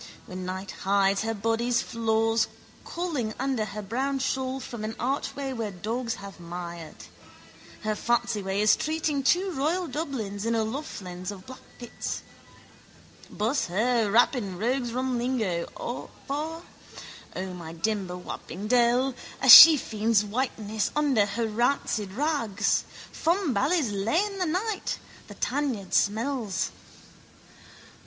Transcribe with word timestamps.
When 0.25 0.47
night 0.47 0.71
hides 0.81 1.21
her 1.21 1.35
body's 1.35 1.83
flaws 1.83 2.47
calling 2.83 3.35
under 3.37 3.65
her 3.65 3.83
brown 3.83 4.17
shawl 4.17 4.59
from 4.59 4.83
an 4.83 4.95
archway 4.99 5.53
where 5.53 5.69
dogs 5.69 6.15
have 6.15 6.39
mired. 6.39 6.95
Her 7.83 7.93
fancyman 7.93 8.57
is 8.61 8.75
treating 8.75 9.21
two 9.21 9.51
Royal 9.51 9.85
Dublins 9.87 10.43
in 10.43 10.55
O'Loughlin's 10.55 11.29
of 11.29 11.45
Blackpitts. 11.45 12.21
Buss 13.29 13.67
her, 13.67 14.11
wap 14.11 14.35
in 14.35 14.57
rogues' 14.57 14.91
rum 14.91 15.19
lingo, 15.19 15.67
for, 16.25 16.63
O, 17.35 17.53
my 17.53 17.71
dimber 17.71 18.17
wapping 18.17 18.65
dell! 18.67 19.13
A 19.39 19.47
shefiend's 19.49 20.25
whiteness 20.25 20.89
under 20.95 21.27
her 21.27 21.47
rancid 21.47 22.13
rags. 22.13 22.85
Fumbally's 23.11 23.91
lane 23.91 24.39
that 24.39 24.47
night: 24.49 24.97
the 25.27 25.35
tanyard 25.35 25.93
smells. 25.93 26.71